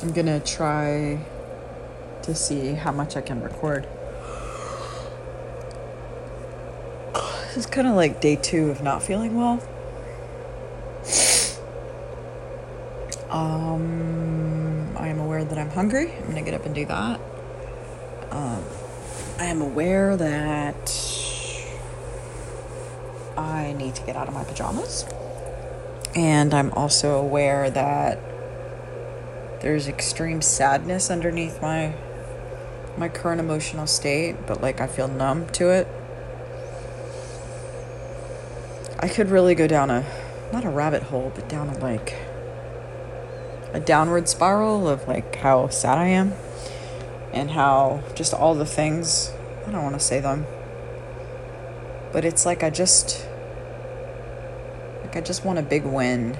I'm 0.00 0.12
gonna 0.12 0.38
try 0.38 1.18
to 2.22 2.34
see 2.34 2.74
how 2.74 2.92
much 2.92 3.16
I 3.16 3.20
can 3.20 3.42
record. 3.42 3.88
This 7.48 7.56
is 7.56 7.66
kind 7.66 7.88
of 7.88 7.96
like 7.96 8.20
day 8.20 8.36
two 8.36 8.70
of 8.70 8.82
not 8.82 9.02
feeling 9.02 9.34
well. 9.34 9.60
Um, 13.30 14.96
I 14.96 15.08
am 15.08 15.18
aware 15.18 15.44
that 15.44 15.58
I'm 15.58 15.68
hungry. 15.68 16.12
I'm 16.12 16.28
gonna 16.28 16.42
get 16.42 16.54
up 16.54 16.64
and 16.64 16.74
do 16.74 16.86
that. 16.86 17.20
Um, 18.30 18.64
I 19.38 19.44
am 19.44 19.60
aware 19.60 20.16
that 20.16 20.92
I 23.36 23.74
need 23.76 23.94
to 23.96 24.02
get 24.02 24.16
out 24.16 24.28
of 24.28 24.34
my 24.34 24.44
pajamas. 24.44 25.04
And 26.14 26.54
I'm 26.54 26.72
also 26.72 27.16
aware 27.16 27.70
that 27.70 28.18
there's 29.60 29.88
extreme 29.88 30.40
sadness 30.40 31.10
underneath 31.10 31.60
my 31.60 31.94
my 32.96 33.08
current 33.08 33.40
emotional 33.40 33.86
state, 33.86 34.46
but 34.46 34.60
like 34.60 34.80
I 34.80 34.86
feel 34.86 35.08
numb 35.08 35.48
to 35.50 35.70
it. 35.70 35.88
I 39.00 39.08
could 39.08 39.30
really 39.30 39.54
go 39.54 39.66
down 39.66 39.90
a 39.90 40.04
not 40.52 40.64
a 40.64 40.70
rabbit 40.70 41.04
hole, 41.04 41.32
but 41.34 41.48
down 41.48 41.68
a 41.68 41.78
like 41.78 42.14
a 43.72 43.80
downward 43.80 44.28
spiral 44.28 44.88
of 44.88 45.06
like 45.06 45.36
how 45.36 45.68
sad 45.68 45.98
I 45.98 46.08
am 46.08 46.34
and 47.32 47.50
how 47.50 48.02
just 48.14 48.32
all 48.32 48.54
the 48.54 48.66
things 48.66 49.32
I 49.66 49.70
don't 49.70 49.82
want 49.82 49.94
to 49.94 50.00
say 50.00 50.20
them. 50.20 50.46
But 52.12 52.24
it's 52.24 52.46
like 52.46 52.62
I 52.62 52.70
just 52.70 53.26
like 55.02 55.16
I 55.16 55.20
just 55.20 55.44
want 55.44 55.58
a 55.58 55.62
big 55.62 55.84
win. 55.84 56.36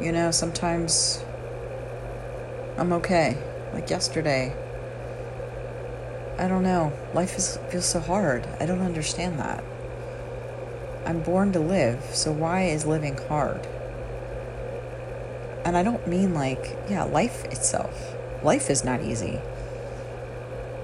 You 0.00 0.12
know, 0.12 0.30
sometimes 0.30 1.24
I'm 2.78 2.92
okay. 2.92 3.38
Like 3.72 3.88
yesterday. 3.88 4.54
I 6.38 6.48
don't 6.48 6.62
know. 6.62 6.92
Life 7.14 7.36
is 7.38 7.58
feels 7.70 7.86
so 7.86 8.00
hard. 8.00 8.46
I 8.60 8.66
don't 8.66 8.82
understand 8.82 9.38
that. 9.38 9.64
I'm 11.06 11.22
born 11.22 11.52
to 11.52 11.60
live, 11.60 12.04
so 12.12 12.32
why 12.32 12.64
is 12.64 12.84
living 12.84 13.16
hard? 13.28 13.66
And 15.64 15.76
I 15.76 15.82
don't 15.82 16.06
mean 16.06 16.34
like, 16.34 16.76
yeah, 16.90 17.04
life 17.04 17.44
itself. 17.46 18.14
Life 18.42 18.68
is 18.68 18.84
not 18.84 19.02
easy. 19.02 19.40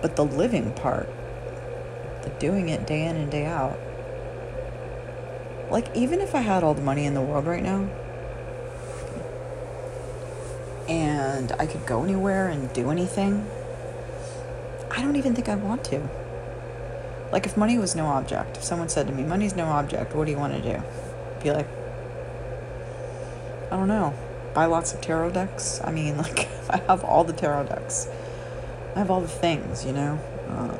But 0.00 0.16
the 0.16 0.24
living 0.24 0.72
part, 0.72 1.08
the 2.22 2.30
doing 2.38 2.68
it 2.68 2.86
day 2.86 3.04
in 3.04 3.16
and 3.16 3.30
day 3.30 3.46
out. 3.46 3.78
Like, 5.70 5.94
even 5.94 6.20
if 6.20 6.34
I 6.34 6.40
had 6.40 6.64
all 6.64 6.74
the 6.74 6.82
money 6.82 7.04
in 7.04 7.14
the 7.14 7.20
world 7.20 7.46
right 7.46 7.62
now, 7.62 7.88
and 10.92 11.52
I 11.52 11.66
could 11.66 11.86
go 11.86 12.04
anywhere 12.04 12.48
and 12.48 12.70
do 12.74 12.90
anything, 12.90 13.48
I 14.90 15.00
don't 15.00 15.16
even 15.16 15.34
think 15.34 15.48
I'd 15.48 15.62
want 15.62 15.84
to. 15.84 16.06
Like, 17.32 17.46
if 17.46 17.56
money 17.56 17.78
was 17.78 17.96
no 17.96 18.06
object, 18.06 18.58
if 18.58 18.62
someone 18.62 18.90
said 18.90 19.06
to 19.06 19.12
me, 19.12 19.22
Money's 19.22 19.56
no 19.56 19.64
object, 19.64 20.14
what 20.14 20.26
do 20.26 20.30
you 20.30 20.36
want 20.36 20.52
to 20.52 20.60
do? 20.60 20.76
I'd 20.76 21.42
Be 21.42 21.50
like, 21.50 21.68
I 23.70 23.76
don't 23.76 23.88
know. 23.88 24.12
Buy 24.52 24.66
lots 24.66 24.92
of 24.92 25.00
tarot 25.00 25.30
decks. 25.30 25.80
I 25.82 25.92
mean, 25.92 26.18
like, 26.26 26.50
I 26.68 26.76
have 26.88 27.04
all 27.04 27.24
the 27.24 27.32
tarot 27.32 27.68
decks, 27.68 28.06
I 28.94 28.98
have 28.98 29.10
all 29.10 29.22
the 29.22 29.28
things, 29.28 29.86
you 29.86 29.92
know? 29.92 30.18
Um, 30.48 30.76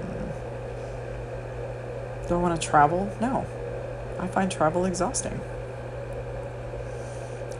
do 2.28 2.34
I 2.34 2.36
want 2.36 2.60
to 2.60 2.69
travel? 2.69 3.10
No. 3.19 3.47
I 4.20 4.26
find 4.26 4.52
travel 4.52 4.84
exhausting. 4.84 5.41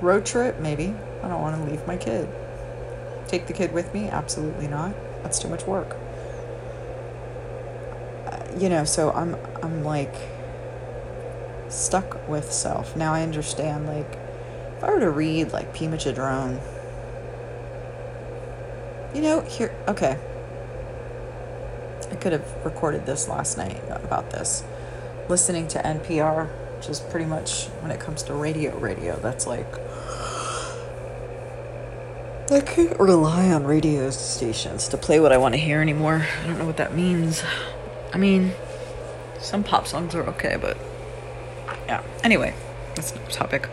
Road 0.03 0.27
trip? 0.27 0.61
Maybe. 0.61 0.95
I 1.23 1.29
don't 1.29 1.41
want 1.41 1.57
to 1.65 1.71
leave 1.71 1.87
my 1.87 1.97
kid. 1.97 2.29
Take 3.29 3.47
the 3.47 3.53
kid 3.53 3.73
with 3.73 3.93
me? 3.95 4.09
Absolutely 4.09 4.69
not. 4.69 4.95
That's 5.23 5.39
too 5.39 5.49
much 5.49 5.67
work. 5.67 5.97
Uh, 8.27 8.45
you 8.59 8.69
know, 8.69 8.85
so 8.85 9.11
I'm 9.13 9.37
I'm 9.63 9.85
like 9.85 10.15
stuck 11.69 12.29
with 12.29 12.53
self. 12.53 12.97
Now 12.97 13.15
I 13.15 13.23
understand 13.23 13.87
like 13.87 14.19
if 14.77 14.85
I 14.85 14.91
were 14.91 15.01
to 15.01 15.11
read 15.11 15.53
like 15.53 15.75
Pema 15.75 15.95
Chodron, 15.95 16.61
you 19.15 19.23
know, 19.23 19.41
here 19.43 19.75
okay. 19.89 20.19
I 22.11 22.15
could 22.17 22.33
have 22.33 22.65
recorded 22.65 23.07
this 23.07 23.29
last 23.29 23.57
night 23.57 23.81
about 23.89 24.31
this. 24.31 24.65
Listening 25.29 25.67
to 25.69 25.79
NPR, 25.79 26.49
which 26.77 26.91
is 26.91 27.01
pretty 27.01 27.25
much 27.25 27.67
when 27.81 27.91
it 27.91 28.01
comes 28.01 28.23
to 28.25 28.35
radio 28.35 28.77
radio, 28.77 29.17
that's 29.17 29.47
like 29.47 29.73
I 32.55 32.61
can't 32.61 32.99
rely 33.01 33.51
on 33.51 33.65
radio 33.65 34.11
stations 34.11 34.87
to 34.89 34.99
play 34.99 35.19
what 35.19 35.33
I 35.33 35.39
want 35.39 35.55
to 35.55 35.59
hear 35.59 35.81
anymore. 35.81 36.27
I 36.43 36.47
don't 36.47 36.59
know 36.59 36.67
what 36.67 36.77
that 36.77 36.95
means. 36.95 37.43
I 38.13 38.19
mean, 38.19 38.53
some 39.41 39.65
pop 39.65 39.87
songs 39.87 40.15
are 40.15 40.23
okay, 40.25 40.59
but 40.61 40.77
yeah. 41.87 42.03
Anyway, 42.23 42.55
that's 42.95 43.15
not 43.15 43.25
the 43.25 43.33
topic. 43.33 43.71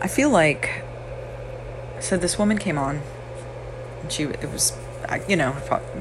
I 0.00 0.08
feel 0.08 0.28
like 0.28 0.82
so 2.00 2.16
this 2.16 2.36
woman 2.36 2.58
came 2.58 2.78
on 2.78 3.00
and 4.02 4.10
she 4.10 4.24
it 4.24 4.50
was 4.50 4.76
you 5.28 5.36
know, 5.36 5.54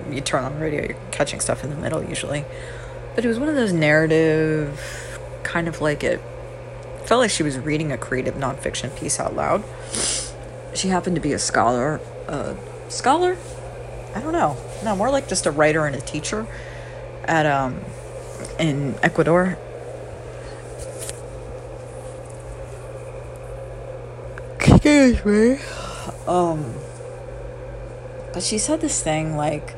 you 0.09 0.21
turn 0.21 0.43
on 0.43 0.55
the 0.55 0.59
radio, 0.59 0.81
you're 0.81 0.97
catching 1.11 1.39
stuff 1.39 1.63
in 1.63 1.69
the 1.69 1.75
middle 1.75 2.03
usually. 2.03 2.43
But 3.13 3.23
it 3.23 3.27
was 3.27 3.37
one 3.37 3.49
of 3.49 3.55
those 3.55 3.71
narrative 3.71 5.19
kind 5.43 5.67
of 5.67 5.79
like 5.79 6.03
it 6.03 6.19
felt 7.05 7.19
like 7.19 7.29
she 7.29 7.43
was 7.43 7.59
reading 7.59 7.91
a 7.91 7.97
creative 7.97 8.33
nonfiction 8.33 8.97
piece 8.97 9.19
out 9.19 9.35
loud 9.35 9.63
she 10.75 10.87
happened 10.89 11.15
to 11.15 11.21
be 11.21 11.33
a 11.33 11.39
scholar. 11.39 11.99
A 12.27 12.55
scholar? 12.89 13.37
I 14.15 14.21
don't 14.21 14.33
know. 14.33 14.57
No, 14.83 14.95
more 14.95 15.09
like 15.09 15.27
just 15.27 15.45
a 15.45 15.51
writer 15.51 15.85
and 15.85 15.95
a 15.95 16.01
teacher 16.01 16.47
at 17.25 17.45
um 17.45 17.79
in 18.59 18.95
Ecuador. 19.01 19.57
Excuse 24.59 25.25
me. 25.25 25.59
Um 26.27 26.75
but 28.33 28.43
she 28.43 28.57
said 28.57 28.81
this 28.81 29.01
thing 29.01 29.35
like 29.35 29.75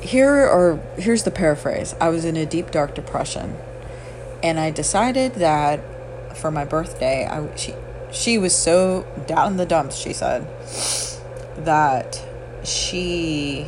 here 0.00 0.46
or 0.46 0.82
here's 0.98 1.22
the 1.22 1.30
paraphrase. 1.30 1.94
I 2.00 2.08
was 2.08 2.24
in 2.24 2.36
a 2.36 2.44
deep 2.44 2.70
dark 2.70 2.94
depression 2.94 3.56
and 4.42 4.58
I 4.58 4.70
decided 4.70 5.34
that 5.34 5.80
for 6.36 6.50
my 6.50 6.64
birthday, 6.64 7.26
I 7.26 7.54
she 7.56 7.74
she 8.12 8.38
was 8.38 8.54
so 8.54 9.06
down 9.26 9.52
in 9.52 9.56
the 9.56 9.66
dumps, 9.66 9.96
she 9.96 10.12
said, 10.12 10.46
that 11.64 12.22
she 12.64 13.66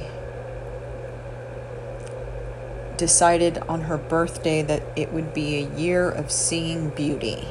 decided 2.97 3.59
on 3.59 3.83
her 3.83 3.99
birthday 3.99 4.63
that 4.63 4.83
it 4.97 5.13
would 5.13 5.35
be 5.35 5.57
a 5.57 5.69
year 5.77 6.09
of 6.09 6.31
seeing 6.31 6.91
beauty. 6.91 7.47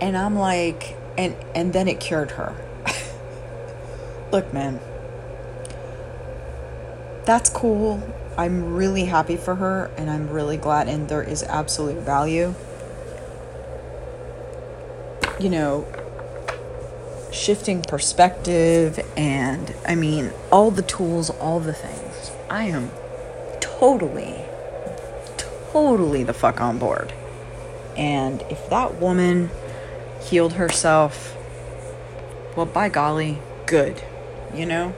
And 0.00 0.16
I'm 0.16 0.36
like, 0.36 0.96
and 1.16 1.36
and 1.54 1.72
then 1.72 1.88
it 1.88 2.00
cured 2.00 2.32
her. 2.32 2.54
Look, 4.32 4.52
man. 4.54 4.80
That's 7.24 7.50
cool. 7.50 8.02
I'm 8.38 8.74
really 8.74 9.04
happy 9.04 9.36
for 9.36 9.56
her 9.56 9.90
and 9.96 10.08
I'm 10.08 10.30
really 10.30 10.56
glad 10.56 10.88
and 10.88 11.08
there 11.08 11.22
is 11.22 11.42
absolute 11.42 12.00
value 12.02 12.54
you 15.40 15.48
know, 15.48 15.86
shifting 17.32 17.82
perspective 17.82 18.98
and 19.16 19.74
I 19.86 19.94
mean, 19.94 20.32
all 20.50 20.70
the 20.70 20.82
tools, 20.82 21.30
all 21.30 21.60
the 21.60 21.72
things. 21.72 22.30
I 22.50 22.64
am 22.64 22.90
totally, 23.60 24.34
totally 25.36 26.24
the 26.24 26.34
fuck 26.34 26.60
on 26.60 26.78
board. 26.78 27.12
And 27.96 28.42
if 28.42 28.68
that 28.70 29.00
woman 29.00 29.50
healed 30.22 30.54
herself, 30.54 31.36
well, 32.56 32.66
by 32.66 32.88
golly, 32.88 33.38
good. 33.66 34.02
You 34.54 34.66
know? 34.66 34.94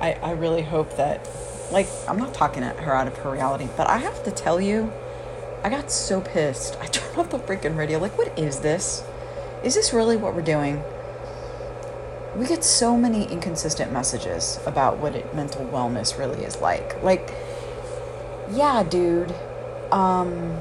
I, 0.00 0.12
I 0.14 0.32
really 0.32 0.62
hope 0.62 0.96
that, 0.96 1.28
like, 1.70 1.88
I'm 2.08 2.16
not 2.16 2.32
talking 2.32 2.62
at 2.62 2.78
her 2.80 2.94
out 2.94 3.06
of 3.06 3.18
her 3.18 3.30
reality, 3.30 3.68
but 3.76 3.86
I 3.86 3.98
have 3.98 4.22
to 4.24 4.30
tell 4.30 4.60
you, 4.60 4.92
I 5.62 5.68
got 5.68 5.90
so 5.90 6.20
pissed. 6.22 6.78
I 6.80 6.86
turned 6.86 7.18
off 7.18 7.30
the 7.30 7.38
freaking 7.38 7.76
radio. 7.76 7.98
Like, 7.98 8.16
what 8.16 8.38
is 8.38 8.60
this? 8.60 9.02
Is 9.62 9.74
this 9.74 9.92
really 9.92 10.16
what 10.16 10.34
we're 10.34 10.42
doing? 10.42 10.82
We 12.36 12.46
get 12.46 12.64
so 12.64 12.96
many 12.96 13.24
inconsistent 13.24 13.92
messages 13.92 14.60
about 14.64 14.98
what 14.98 15.14
it, 15.14 15.34
mental 15.34 15.66
wellness 15.66 16.18
really 16.18 16.44
is 16.44 16.60
like. 16.60 17.02
Like, 17.02 17.34
yeah, 18.50 18.82
dude, 18.82 19.34
um, 19.90 20.58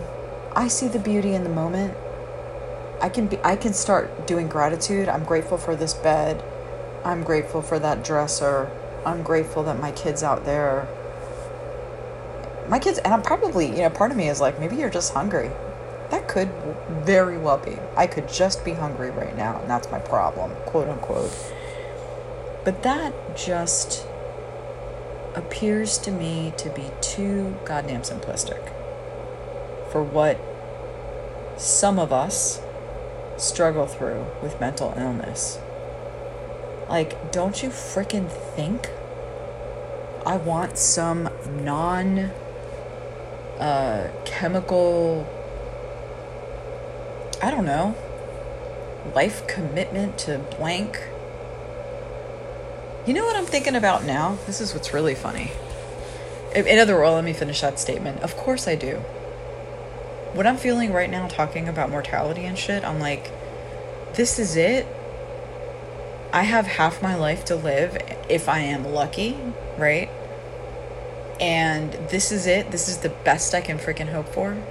I 0.55 0.67
see 0.67 0.87
the 0.87 0.99
beauty 0.99 1.33
in 1.33 1.43
the 1.43 1.49
moment. 1.49 1.95
I 3.01 3.09
can 3.09 3.27
be 3.27 3.37
I 3.43 3.55
can 3.55 3.73
start 3.73 4.27
doing 4.27 4.49
gratitude. 4.49 5.07
I'm 5.07 5.23
grateful 5.23 5.57
for 5.57 5.75
this 5.75 5.93
bed. 5.93 6.43
I'm 7.05 7.23
grateful 7.23 7.61
for 7.61 7.79
that 7.79 8.03
dresser. 8.03 8.69
I'm 9.05 9.23
grateful 9.23 9.63
that 9.63 9.79
my 9.79 9.91
kids 9.91 10.21
out 10.21 10.43
there 10.43 10.87
my 12.69 12.79
kids 12.79 12.99
and 12.99 13.13
I'm 13.13 13.23
probably, 13.23 13.67
you 13.67 13.77
know, 13.77 13.89
part 13.89 14.11
of 14.11 14.17
me 14.17 14.29
is 14.29 14.39
like 14.39 14.59
maybe 14.59 14.75
you're 14.75 14.89
just 14.89 15.13
hungry. 15.13 15.49
Could 16.29 16.49
very 17.03 17.37
well 17.37 17.57
be. 17.57 17.75
I 17.97 18.07
could 18.07 18.29
just 18.29 18.63
be 18.63 18.71
hungry 18.71 19.09
right 19.09 19.35
now, 19.35 19.59
and 19.59 19.69
that's 19.69 19.91
my 19.91 19.99
problem, 19.99 20.51
quote 20.65 20.87
unquote. 20.87 21.35
But 22.63 22.83
that 22.83 23.35
just 23.35 24.05
appears 25.35 25.97
to 25.97 26.11
me 26.11 26.53
to 26.57 26.69
be 26.69 26.91
too 27.01 27.57
goddamn 27.65 28.03
simplistic 28.03 28.71
for 29.91 30.03
what 30.03 30.39
some 31.57 31.99
of 31.99 32.13
us 32.13 32.61
struggle 33.37 33.87
through 33.87 34.25
with 34.41 34.59
mental 34.59 34.93
illness. 34.97 35.59
Like, 36.87 37.31
don't 37.31 37.61
you 37.61 37.69
freaking 37.69 38.29
think 38.29 38.89
I 40.25 40.37
want 40.37 40.77
some 40.77 41.29
non 41.63 42.31
uh, 43.59 44.09
chemical, 44.25 45.27
I 47.41 47.51
don't 47.51 47.65
know, 47.65 47.95
life 49.15 49.47
commitment 49.47 50.18
to 50.19 50.39
blank? 50.57 51.00
You 53.07 53.13
know 53.13 53.25
what 53.25 53.36
I'm 53.36 53.45
thinking 53.45 53.75
about 53.75 54.03
now? 54.03 54.38
This 54.45 54.59
is 54.59 54.74
what's 54.74 54.94
really 54.94 55.15
funny. 55.15 55.51
In 56.53 56.80
other 56.80 56.95
words, 56.95 57.13
let 57.13 57.24
me 57.24 57.33
finish 57.33 57.62
that 57.62 57.80
statement. 57.80 58.21
Of 58.21 58.36
course 58.36 58.68
I 58.68 58.75
do. 58.75 58.97
What 60.33 60.45
I'm 60.45 60.57
feeling 60.57 60.91
right 60.91 61.09
now, 61.09 61.27
talking 61.27 61.68
about 61.68 61.89
mortality 61.89 62.45
and 62.45 62.57
shit, 62.57 62.83
I'm 62.83 63.00
like, 63.00 63.31
this 64.15 64.38
is 64.38 64.56
it. 64.56 64.85
I 66.33 66.44
have 66.44 66.68
half 66.68 67.01
my 67.01 67.15
life 67.15 67.45
to 67.45 67.56
live 67.56 67.97
if 68.30 68.50
I 68.50 68.59
am 68.59 68.83
lucky, 68.83 69.38
right? 69.77 70.09
And 71.39 71.94
this 72.09 72.31
is 72.31 72.45
it. 72.45 72.71
This 72.71 72.89
is 72.89 72.97
the 72.97 73.09
best 73.09 73.56
I 73.56 73.62
can 73.62 73.80
freaking 73.80 74.12
hope 74.12 74.27
for. 74.27 74.62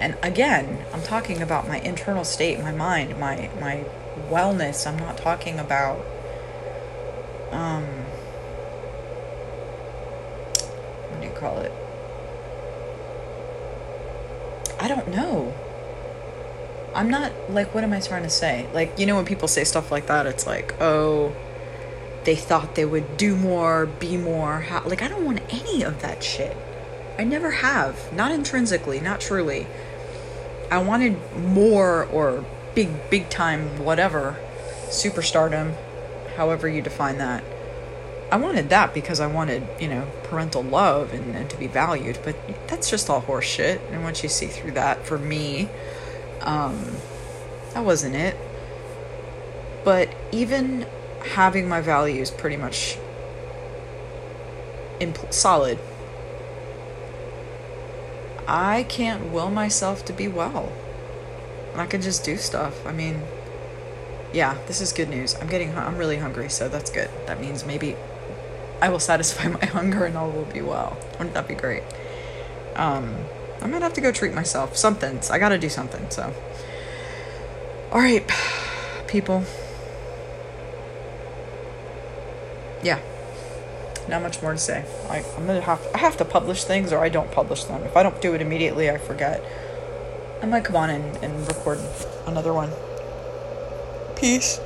And 0.00 0.16
again, 0.22 0.84
I'm 0.94 1.02
talking 1.02 1.42
about 1.42 1.68
my 1.68 1.78
internal 1.80 2.24
state, 2.24 2.58
my 2.60 2.72
mind, 2.72 3.18
my 3.20 3.50
my 3.60 3.84
wellness. 4.30 4.86
I'm 4.86 4.98
not 4.98 5.18
talking 5.18 5.58
about 5.58 6.04
um 7.52 7.84
what 11.08 11.20
do 11.20 11.26
you 11.26 11.34
call 11.34 11.58
it? 11.58 11.72
I 14.80 14.88
don't 14.88 15.08
know. 15.08 15.54
I'm 16.94 17.10
not 17.10 17.32
like 17.50 17.74
what 17.74 17.84
am 17.84 17.92
I 17.92 18.00
trying 18.00 18.22
to 18.22 18.30
say? 18.30 18.68
Like, 18.72 18.98
you 18.98 19.04
know 19.04 19.16
when 19.16 19.26
people 19.26 19.48
say 19.48 19.64
stuff 19.64 19.92
like 19.92 20.06
that, 20.06 20.26
it's 20.26 20.46
like, 20.46 20.74
"Oh, 20.80 21.34
they 22.24 22.36
thought 22.36 22.74
they 22.74 22.86
would 22.86 23.18
do 23.18 23.36
more, 23.36 23.84
be 23.86 24.16
more." 24.16 24.64
Like 24.86 25.02
I 25.02 25.08
don't 25.08 25.24
want 25.26 25.40
any 25.50 25.82
of 25.82 26.00
that 26.00 26.24
shit. 26.24 26.56
I 27.18 27.24
never 27.24 27.50
have, 27.50 28.12
not 28.14 28.32
intrinsically, 28.32 28.98
not 28.98 29.20
truly. 29.20 29.66
I 30.70 30.78
wanted 30.78 31.16
more 31.36 32.04
or 32.04 32.44
big 32.74 33.10
big 33.10 33.28
time 33.28 33.84
whatever, 33.84 34.36
superstardom, 34.88 35.74
however 36.36 36.68
you 36.68 36.80
define 36.82 37.18
that. 37.18 37.42
I 38.30 38.36
wanted 38.36 38.68
that 38.68 38.94
because 38.94 39.18
I 39.18 39.26
wanted, 39.26 39.66
you 39.80 39.88
know, 39.88 40.06
parental 40.22 40.62
love 40.62 41.12
and, 41.12 41.34
and 41.34 41.50
to 41.50 41.56
be 41.56 41.66
valued, 41.66 42.20
but 42.24 42.36
that's 42.68 42.88
just 42.88 43.10
all 43.10 43.22
horseshit. 43.22 43.80
And 43.90 44.04
once 44.04 44.22
you 44.22 44.28
see 44.28 44.46
through 44.46 44.70
that, 44.72 45.04
for 45.04 45.18
me, 45.18 45.68
um, 46.42 46.96
that 47.74 47.84
wasn't 47.84 48.14
it. 48.14 48.36
But 49.84 50.10
even 50.30 50.86
having 51.34 51.68
my 51.68 51.80
values 51.80 52.30
pretty 52.30 52.56
much 52.56 52.98
impl- 55.00 55.32
solid, 55.32 55.78
I 58.52 58.82
can't 58.82 59.30
will 59.30 59.48
myself 59.48 60.04
to 60.06 60.12
be 60.12 60.26
well. 60.26 60.72
I 61.76 61.86
can 61.86 62.02
just 62.02 62.24
do 62.24 62.36
stuff. 62.36 62.84
I 62.84 62.90
mean, 62.90 63.22
yeah, 64.32 64.58
this 64.66 64.80
is 64.80 64.92
good 64.92 65.08
news. 65.08 65.36
I'm 65.40 65.46
getting, 65.46 65.72
I'm 65.78 65.96
really 65.96 66.16
hungry, 66.16 66.50
so 66.50 66.68
that's 66.68 66.90
good. 66.90 67.08
That 67.26 67.40
means 67.40 67.64
maybe 67.64 67.94
I 68.82 68.88
will 68.88 68.98
satisfy 68.98 69.46
my 69.60 69.66
hunger 69.66 70.04
and 70.04 70.16
all 70.16 70.32
will 70.32 70.46
be 70.46 70.62
well. 70.62 70.98
Wouldn't 71.12 71.34
that 71.34 71.46
be 71.46 71.54
great? 71.54 71.84
Um, 72.74 73.18
I 73.62 73.68
might 73.68 73.82
have 73.82 73.92
to 73.94 74.00
go 74.00 74.10
treat 74.10 74.34
myself. 74.34 74.76
Something. 74.76 75.20
I 75.30 75.38
gotta 75.38 75.56
do 75.56 75.68
something, 75.68 76.10
so. 76.10 76.34
Alright, 77.92 78.28
people. 79.06 79.44
Yeah. 82.82 82.98
Not 84.10 84.22
much 84.22 84.42
more 84.42 84.52
to 84.52 84.58
say. 84.58 84.84
I, 85.08 85.24
I'm 85.36 85.46
gonna 85.46 85.60
have 85.60 85.80
I 85.94 85.98
have 85.98 86.16
to 86.16 86.24
publish 86.24 86.64
things 86.64 86.92
or 86.92 86.98
I 86.98 87.08
don't 87.08 87.30
publish 87.30 87.62
them. 87.64 87.84
If 87.84 87.96
I 87.96 88.02
don't 88.02 88.20
do 88.20 88.34
it 88.34 88.42
immediately 88.42 88.90
I 88.90 88.98
forget. 88.98 89.40
I 90.42 90.46
might 90.46 90.64
come 90.64 90.74
on 90.74 90.90
and, 90.90 91.16
and 91.22 91.46
record 91.46 91.78
another 92.26 92.52
one. 92.52 92.70
Peace. 94.16 94.60